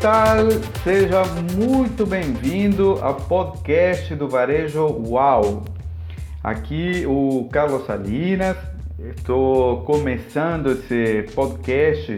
tal? 0.00 0.50
Seja 0.82 1.22
muito 1.54 2.04
bem-vindo 2.04 2.98
ao 3.00 3.14
podcast 3.14 4.12
do 4.16 4.28
Varejo 4.28 4.84
Uau. 5.08 5.64
Aqui 6.42 7.04
o 7.06 7.48
Carlos 7.52 7.86
Salinas. 7.86 8.56
Estou 8.98 9.82
começando 9.82 10.72
esse 10.72 11.32
podcast 11.34 12.16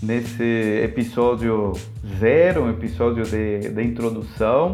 nesse 0.00 0.80
episódio 0.84 1.72
zero, 2.20 2.62
um 2.62 2.70
episódio 2.70 3.24
de, 3.24 3.68
de 3.68 3.82
introdução, 3.82 4.72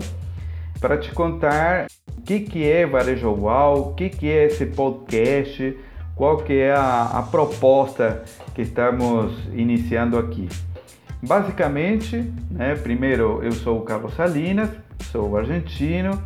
para 0.78 0.98
te 0.98 1.10
contar 1.12 1.86
o 2.16 2.20
que, 2.20 2.40
que 2.40 2.64
é 2.70 2.84
Varejo 2.84 3.30
Uau, 3.30 3.90
o 3.90 3.94
que, 3.94 4.10
que 4.10 4.28
é 4.28 4.44
esse 4.44 4.66
podcast, 4.66 5.76
qual 6.14 6.36
que 6.38 6.52
é 6.52 6.72
a, 6.72 7.04
a 7.14 7.22
proposta 7.22 8.22
que 8.54 8.60
estamos 8.60 9.32
iniciando 9.54 10.18
aqui. 10.18 10.46
Basicamente, 11.26 12.32
né, 12.48 12.76
primeiro 12.76 13.42
eu 13.42 13.50
sou 13.50 13.80
o 13.80 13.82
Carlos 13.82 14.14
Salinas, 14.14 14.70
sou 15.10 15.36
argentino, 15.36 16.22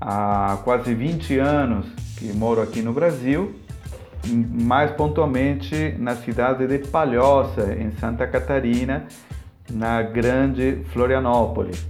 há 0.00 0.58
quase 0.64 0.94
20 0.94 1.38
anos 1.38 1.86
que 2.16 2.32
moro 2.32 2.62
aqui 2.62 2.80
no 2.80 2.94
Brasil, 2.94 3.54
mais 4.26 4.90
pontualmente 4.92 5.94
na 5.98 6.16
cidade 6.16 6.66
de 6.66 6.78
Palhoça, 6.78 7.76
em 7.78 7.90
Santa 7.98 8.26
Catarina, 8.26 9.04
na 9.70 10.00
grande 10.00 10.82
Florianópolis. 10.94 11.86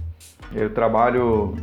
Eu 0.53 0.73
trabalho 0.73 1.55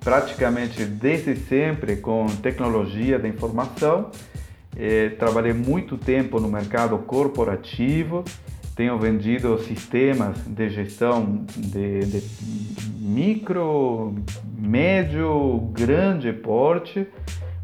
praticamente 0.00 0.84
desde 0.84 1.34
sempre 1.34 1.96
com 1.96 2.26
tecnologia 2.26 3.18
da 3.18 3.26
informação, 3.26 4.10
eh, 4.76 5.14
trabalhei 5.18 5.54
muito 5.54 5.96
tempo 5.96 6.38
no 6.38 6.48
mercado 6.48 6.98
corporativo 6.98 8.22
tenho 8.74 8.98
vendido 8.98 9.58
sistemas 9.58 10.36
de 10.46 10.70
gestão 10.70 11.44
de, 11.56 12.00
de 12.00 12.22
micro, 12.98 14.14
médio, 14.56 15.70
grande 15.72 16.32
porte 16.32 17.06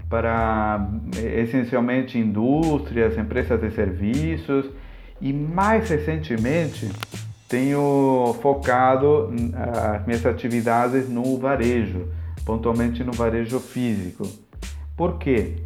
para 0.08 0.90
essencialmente 1.16 2.18
indústrias, 2.18 3.16
empresas 3.16 3.60
de 3.60 3.70
serviços 3.70 4.66
e 5.20 5.32
mais 5.32 5.88
recentemente 5.88 6.90
tenho 7.48 8.36
focado 8.42 9.30
as 9.94 10.06
minhas 10.06 10.24
atividades 10.26 11.08
no 11.08 11.38
varejo, 11.38 12.08
pontualmente 12.44 13.02
no 13.02 13.12
varejo 13.12 13.58
físico. 13.58 14.28
Por 14.94 15.18
quê? 15.18 15.56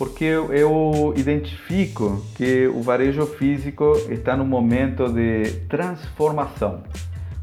Porque 0.00 0.24
eu 0.24 1.12
identifico 1.14 2.24
que 2.34 2.66
o 2.68 2.80
varejo 2.80 3.26
físico 3.26 3.92
está 4.08 4.34
no 4.34 4.46
momento 4.46 5.12
de 5.12 5.42
transformação, 5.68 6.82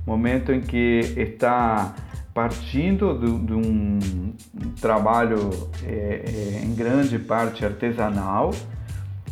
momento 0.03 0.51
em 0.51 0.61
que 0.61 1.01
está 1.15 1.93
partindo 2.33 3.13
de, 3.13 3.45
de 3.45 3.53
um 3.53 4.33
trabalho 4.81 5.51
é, 5.85 6.23
é, 6.25 6.65
em 6.65 6.73
grande 6.73 7.19
parte 7.19 7.63
artesanal, 7.63 8.49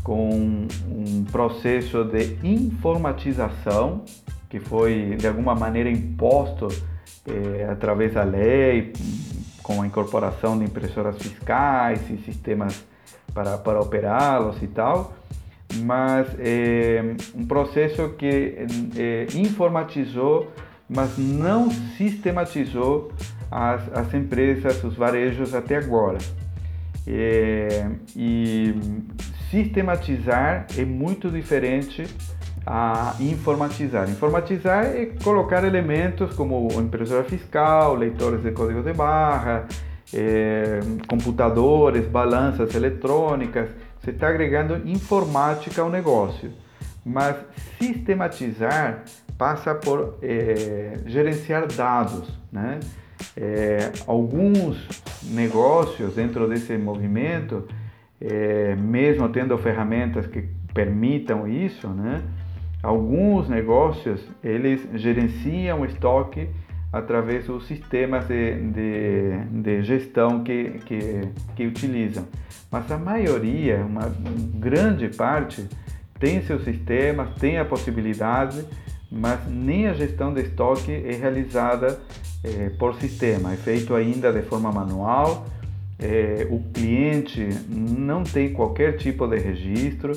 com 0.03 0.67
um 0.87 1.23
processo 1.31 2.03
de 2.03 2.37
informatização 2.43 4.05
que 4.47 4.59
foi 4.59 5.15
de 5.17 5.27
alguma 5.27 5.55
maneira 5.55 5.89
imposto 5.89 6.67
é, 7.27 7.67
através 7.71 8.13
da 8.13 8.23
lei, 8.23 8.93
com 9.63 9.81
a 9.81 9.87
incorporação 9.87 10.59
de 10.59 10.65
impressoras 10.65 11.17
fiscais 11.17 12.07
e 12.11 12.17
sistemas 12.17 12.85
para, 13.35 13.57
para 13.57 13.81
operá-los 13.81 14.63
e 14.63 14.67
tal, 14.67 15.13
mas 15.81 16.27
é 16.39 17.03
um 17.35 17.45
processo 17.45 18.09
que 18.17 18.65
é, 18.97 19.27
informatizou, 19.35 20.51
mas 20.89 21.17
não 21.17 21.69
sistematizou 21.69 23.11
as, 23.51 23.81
as 23.93 24.13
empresas, 24.13 24.81
os 24.83 24.95
varejos 24.95 25.53
até 25.53 25.75
agora. 25.75 26.17
É, 27.05 27.87
e 28.15 28.73
sistematizar 29.51 30.65
é 30.77 30.85
muito 30.85 31.29
diferente 31.29 32.07
a 32.65 33.15
informatizar. 33.19 34.09
Informatizar 34.09 34.85
é 34.85 35.07
colocar 35.23 35.63
elementos 35.63 36.33
como 36.33 36.67
impressora 36.79 37.23
fiscal, 37.23 37.95
leitores 37.95 38.41
de 38.41 38.51
código 38.51 38.81
de 38.81 38.93
barra, 38.93 39.67
é, 40.13 40.79
computadores, 41.07 42.05
balanças 42.07 42.73
eletrônicas, 42.75 43.69
você 43.99 44.11
está 44.11 44.27
agregando 44.27 44.87
informática 44.87 45.81
ao 45.81 45.89
negócio. 45.89 46.51
Mas 47.05 47.37
sistematizar 47.77 49.03
passa 49.37 49.75
por 49.75 50.17
é, 50.21 50.99
gerenciar 51.05 51.67
dados. 51.67 52.27
Né? 52.51 52.79
É, 53.35 53.91
alguns 54.07 54.87
negócios 55.23 56.15
dentro 56.15 56.47
desse 56.47 56.77
movimento, 56.77 57.67
mesmo 58.77 59.27
tendo 59.29 59.57
ferramentas 59.57 60.25
que 60.25 60.45
permitam 60.73 61.47
isso, 61.47 61.87
né? 61.89 62.23
alguns 62.81 63.49
negócios 63.49 64.21
eles 64.43 64.87
gerenciam 64.93 65.83
estoque 65.85 66.47
através 66.95 67.45
dos 67.45 67.67
sistemas 67.67 68.25
de, 68.25 68.55
de, 68.71 69.37
de 69.61 69.83
gestão 69.83 70.45
que, 70.45 70.79
que, 70.85 71.27
que, 71.53 71.67
utilizam. 71.67 72.25
Mas 72.71 72.89
a 72.89 72.97
maioria, 72.97 73.85
uma 73.85 74.09
grande 74.55 75.09
parte, 75.09 75.67
tem 76.17 76.41
seus 76.43 76.63
sistemas, 76.63 77.35
tem 77.37 77.59
a 77.59 77.65
possibilidade, 77.65 78.65
mas 79.11 79.41
nem 79.45 79.87
a 79.87 79.93
gestão 79.93 80.33
de 80.33 80.41
estoque 80.43 80.89
é 80.89 81.15
realizada 81.15 81.99
é, 82.41 82.69
por 82.69 82.95
sistema, 82.95 83.51
é 83.51 83.57
feito 83.57 83.93
ainda 83.93 84.31
de 84.31 84.43
forma 84.43 84.71
manual. 84.71 85.45
É, 85.99 86.47
o 86.49 86.61
cliente 86.73 87.45
não 87.69 88.23
tem 88.23 88.53
qualquer 88.53 88.95
tipo 88.95 89.27
de 89.27 89.37
registro, 89.37 90.13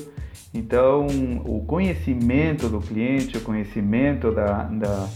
então 0.53 1.07
o 1.43 1.65
conhecimento 1.65 2.69
do 2.69 2.79
cliente, 2.79 3.37
o 3.37 3.41
conhecimento 3.41 4.31
da, 4.31 4.63
da 4.63 5.09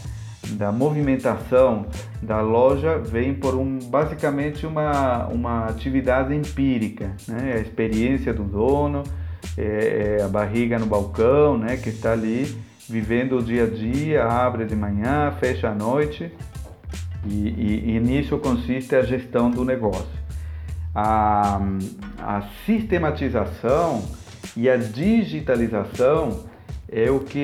da 0.53 0.71
movimentação 0.71 1.85
da 2.21 2.41
loja 2.41 2.97
vem 2.97 3.33
por 3.33 3.55
um, 3.55 3.79
basicamente 3.79 4.65
uma, 4.65 5.27
uma 5.27 5.65
atividade 5.65 6.33
empírica, 6.33 7.15
né? 7.27 7.53
a 7.53 7.59
experiência 7.59 8.33
do 8.33 8.43
dono, 8.43 9.03
é, 9.57 10.17
é 10.19 10.23
a 10.23 10.27
barriga 10.27 10.79
no 10.79 10.85
balcão, 10.85 11.57
né? 11.57 11.77
que 11.77 11.89
está 11.89 12.13
ali 12.13 12.57
vivendo 12.87 13.37
o 13.37 13.43
dia 13.43 13.63
a 13.63 13.67
dia, 13.67 14.25
abre 14.25 14.65
de 14.65 14.75
manhã, 14.75 15.31
fecha 15.39 15.69
à 15.69 15.75
noite, 15.75 16.31
e, 17.25 17.33
e, 17.33 17.95
e 17.95 17.99
nisso 17.99 18.37
consiste 18.37 18.95
a 18.95 19.01
gestão 19.01 19.49
do 19.49 19.63
negócio. 19.63 20.23
A, 20.93 21.59
a 22.19 22.43
sistematização 22.65 24.03
e 24.55 24.69
a 24.69 24.77
digitalização 24.77 26.43
é 26.95 27.09
o 27.09 27.21
que 27.21 27.41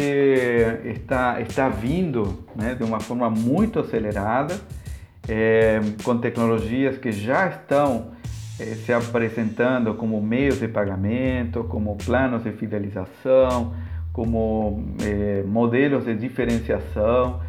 está, 0.85 1.41
está 1.41 1.67
vindo 1.69 2.45
né, 2.55 2.75
de 2.75 2.83
uma 2.83 2.99
forma 2.99 3.31
muito 3.31 3.79
acelerada, 3.79 4.55
é, 5.27 5.79
com 6.03 6.17
tecnologias 6.19 6.99
que 6.99 7.11
já 7.11 7.47
estão 7.47 8.11
é, 8.59 8.65
se 8.75 8.93
apresentando 8.93 9.95
como 9.95 10.21
meios 10.21 10.59
de 10.59 10.67
pagamento, 10.67 11.63
como 11.63 11.95
planos 11.95 12.43
de 12.43 12.51
fidelização, 12.51 13.73
como 14.13 14.83
é, 15.03 15.43
modelos 15.47 16.05
de 16.05 16.15
diferenciação 16.15 17.41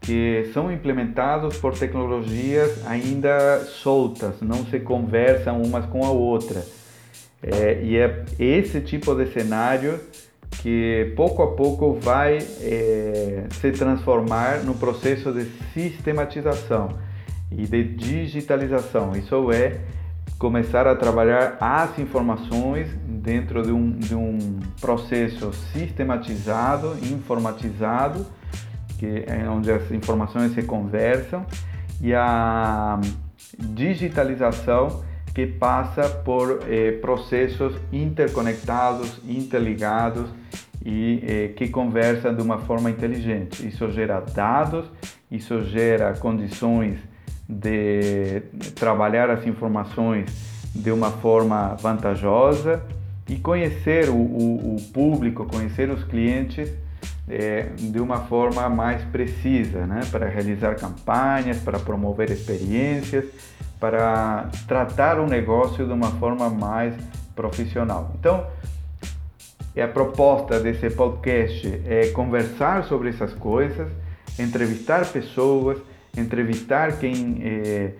que 0.00 0.50
são 0.54 0.72
implementados 0.72 1.58
por 1.58 1.78
tecnologias 1.78 2.84
ainda 2.86 3.60
soltas, 3.66 4.40
não 4.40 4.64
se 4.66 4.80
conversam 4.80 5.60
umas 5.62 5.84
com 5.84 6.04
a 6.04 6.10
outra. 6.10 6.64
É, 7.42 7.82
e 7.82 7.96
é 7.96 8.24
esse 8.38 8.80
tipo 8.80 9.14
de 9.14 9.26
cenário 9.32 10.00
que 10.60 11.12
pouco 11.16 11.42
a 11.42 11.52
pouco 11.52 11.94
vai 11.94 12.38
é, 12.60 13.44
se 13.60 13.72
transformar 13.72 14.62
no 14.64 14.74
processo 14.74 15.32
de 15.32 15.44
sistematização 15.72 16.96
e 17.50 17.66
de 17.66 17.84
digitalização. 17.84 19.12
Isso 19.12 19.50
é 19.50 19.80
começar 20.38 20.86
a 20.86 20.96
trabalhar 20.96 21.56
as 21.60 21.98
informações 21.98 22.88
dentro 23.06 23.62
de 23.62 23.72
um, 23.72 23.90
de 23.92 24.14
um 24.14 24.58
processo 24.80 25.52
sistematizado, 25.72 26.96
informatizado, 27.02 28.26
que 28.98 29.24
é 29.26 29.48
onde 29.48 29.70
as 29.70 29.90
informações 29.90 30.52
se 30.54 30.62
conversam, 30.62 31.46
e 32.00 32.12
a 32.14 33.00
digitalização 33.58 35.04
que 35.34 35.46
passa 35.46 36.08
por 36.08 36.60
eh, 36.68 36.92
processos 37.00 37.74
interconectados, 37.92 39.18
interligados 39.26 40.28
e 40.84 41.24
eh, 41.26 41.48
que 41.56 41.68
conversam 41.68 42.34
de 42.34 42.42
uma 42.42 42.58
forma 42.58 42.90
inteligente. 42.90 43.66
Isso 43.66 43.90
gera 43.90 44.20
dados, 44.20 44.84
isso 45.30 45.64
gera 45.64 46.12
condições 46.14 46.98
de 47.48 48.42
trabalhar 48.74 49.30
as 49.30 49.46
informações 49.46 50.30
de 50.74 50.90
uma 50.90 51.10
forma 51.10 51.76
vantajosa 51.80 52.82
e 53.28 53.36
conhecer 53.36 54.08
o, 54.08 54.16
o, 54.16 54.76
o 54.76 54.82
público, 54.92 55.46
conhecer 55.46 55.88
os 55.90 56.02
clientes 56.04 56.70
é, 57.28 57.70
de 57.78 58.00
uma 58.00 58.20
forma 58.26 58.68
mais 58.68 59.02
precisa, 59.04 59.86
né? 59.86 60.00
para 60.10 60.28
realizar 60.28 60.74
campanhas, 60.74 61.58
para 61.58 61.78
promover 61.78 62.30
experiências, 62.30 63.24
para 63.82 64.48
tratar 64.68 65.18
o 65.18 65.26
negócio 65.26 65.84
de 65.84 65.92
uma 65.92 66.12
forma 66.12 66.48
mais 66.48 66.94
profissional. 67.34 68.12
Então, 68.16 68.46
a 69.76 69.88
proposta 69.88 70.60
desse 70.60 70.88
podcast 70.90 71.82
é 71.84 72.10
conversar 72.10 72.84
sobre 72.84 73.08
essas 73.08 73.34
coisas, 73.34 73.90
entrevistar 74.38 75.04
pessoas, 75.06 75.78
entrevistar 76.16 76.96
quem 77.00 77.42
é, 77.42 77.90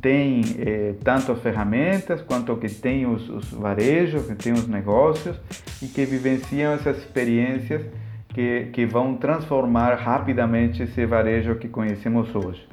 tem 0.00 0.42
é, 0.60 0.94
tanto 1.02 1.32
as 1.32 1.42
ferramentas 1.42 2.22
quanto 2.22 2.54
que 2.54 2.68
tem 2.68 3.04
os, 3.04 3.28
os 3.28 3.50
varejos, 3.50 4.26
que 4.26 4.36
tem 4.36 4.52
os 4.52 4.68
negócios 4.68 5.36
e 5.82 5.88
que 5.88 6.04
vivenciam 6.04 6.72
essas 6.72 6.98
experiências 6.98 7.82
que, 8.28 8.68
que 8.72 8.86
vão 8.86 9.16
transformar 9.16 9.96
rapidamente 9.96 10.84
esse 10.84 11.04
varejo 11.04 11.56
que 11.56 11.66
conhecemos 11.66 12.32
hoje. 12.32 12.64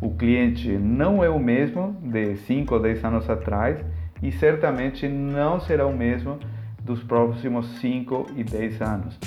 O 0.00 0.10
cliente 0.10 0.68
não 0.68 1.24
é 1.24 1.30
o 1.30 1.38
mesmo 1.38 1.96
de 2.02 2.36
5 2.36 2.74
ou 2.74 2.80
10 2.80 3.04
anos 3.04 3.30
atrás 3.30 3.78
e 4.22 4.30
certamente 4.32 5.08
não 5.08 5.60
será 5.60 5.86
o 5.86 5.96
mesmo 5.96 6.38
dos 6.82 7.02
próximos 7.02 7.66
5 7.80 8.26
e 8.36 8.44
10 8.44 8.82
anos. 8.82 9.18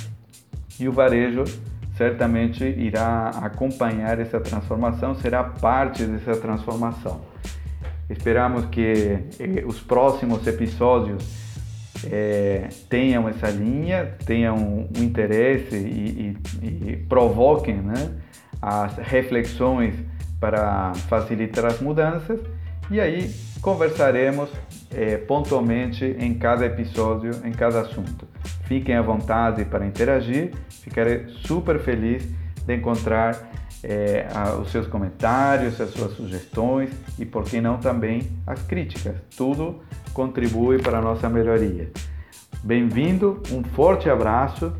E 0.80 0.88
o 0.88 0.92
varejo 0.92 1.44
certamente 1.96 2.64
irá 2.64 3.30
acompanhar 3.42 4.20
essa 4.20 4.40
transformação, 4.40 5.16
será 5.16 5.44
parte 5.44 6.06
dessa 6.06 6.40
transformação. 6.40 7.20
Esperamos 8.10 8.66
que 8.68 9.20
eh, 9.40 9.66
os 9.66 9.80
próximos 9.82 10.48
episódios 10.48 11.50
é, 12.10 12.70
tenham 12.90 13.28
essa 13.28 13.50
linha, 13.50 14.14
tenham 14.26 14.56
um 14.56 15.04
interesse 15.04 15.76
e, 15.76 16.38
e, 16.62 16.92
e 16.92 16.98
provoquem 16.98 17.76
né, 17.76 18.14
as 18.62 18.96
reflexões 18.96 19.96
para 20.40 20.94
facilitar 21.08 21.66
as 21.66 21.80
mudanças 21.80 22.40
e 22.90 23.00
aí 23.00 23.34
conversaremos 23.62 24.50
é, 24.92 25.18
pontualmente 25.18 26.06
em 26.20 26.34
cada 26.34 26.66
episódio, 26.66 27.32
em 27.44 27.52
cada 27.52 27.82
assunto. 27.82 28.28
Fiquem 28.66 28.96
à 28.96 29.02
vontade 29.02 29.66
para 29.66 29.86
interagir, 29.86 30.54
ficarei 30.70 31.28
super 31.46 31.80
feliz 31.80 32.28
de 32.66 32.76
encontrar 32.76 33.50
é, 33.84 34.28
os 34.62 34.72
seus 34.72 34.88
comentários, 34.88 35.80
as 35.80 35.92
suas 35.92 36.14
sugestões 36.14 36.90
e, 37.18 37.26
por 37.26 37.44
que 37.44 37.62
não, 37.62 37.78
também 37.78 38.30
as 38.46 38.62
críticas. 38.64 39.16
Tudo 39.36 39.82
contribui 40.14 40.80
para 40.80 40.98
a 40.98 41.02
nossa 41.02 41.30
melhoria. 41.30 41.92
Bem-vindo, 42.64 43.42
um 43.52 43.64
forte 43.64 44.10
abraço, 44.10 44.74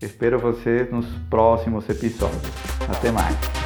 espero 0.00 0.38
você 0.38 0.88
nos 0.90 1.06
próximos 1.28 1.88
episódios. 1.88 2.52
Até 2.88 3.10
mais! 3.10 3.57